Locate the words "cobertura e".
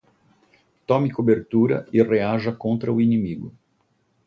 1.13-2.01